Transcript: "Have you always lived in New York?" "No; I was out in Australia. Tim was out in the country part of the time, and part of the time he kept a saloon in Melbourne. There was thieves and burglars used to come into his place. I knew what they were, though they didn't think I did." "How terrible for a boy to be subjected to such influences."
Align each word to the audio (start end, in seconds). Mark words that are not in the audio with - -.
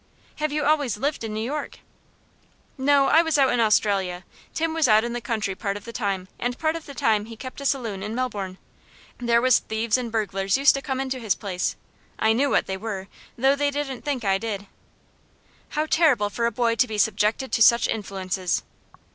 "Have 0.37 0.51
you 0.51 0.65
always 0.65 0.97
lived 0.97 1.23
in 1.23 1.31
New 1.31 1.45
York?" 1.45 1.77
"No; 2.75 3.09
I 3.09 3.21
was 3.21 3.37
out 3.37 3.53
in 3.53 3.59
Australia. 3.59 4.23
Tim 4.51 4.73
was 4.73 4.87
out 4.87 5.03
in 5.03 5.13
the 5.13 5.21
country 5.21 5.53
part 5.53 5.77
of 5.77 5.85
the 5.85 5.93
time, 5.93 6.27
and 6.39 6.57
part 6.57 6.75
of 6.75 6.87
the 6.87 6.95
time 6.95 7.25
he 7.25 7.35
kept 7.37 7.61
a 7.61 7.67
saloon 7.67 8.01
in 8.01 8.15
Melbourne. 8.15 8.57
There 9.19 9.43
was 9.43 9.59
thieves 9.59 9.99
and 9.99 10.11
burglars 10.11 10.57
used 10.57 10.73
to 10.73 10.81
come 10.81 10.99
into 10.99 11.19
his 11.19 11.35
place. 11.35 11.75
I 12.17 12.33
knew 12.33 12.49
what 12.49 12.65
they 12.65 12.77
were, 12.77 13.09
though 13.37 13.55
they 13.55 13.69
didn't 13.69 14.03
think 14.03 14.25
I 14.25 14.39
did." 14.39 14.65
"How 15.77 15.85
terrible 15.85 16.31
for 16.31 16.47
a 16.47 16.51
boy 16.51 16.73
to 16.73 16.87
be 16.87 16.97
subjected 16.97 17.51
to 17.51 17.61
such 17.61 17.87
influences." 17.87 18.63